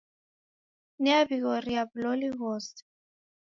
Niaw'ighoria 1.01 1.81
w'uloli 1.89 2.29
ghose 2.39 2.75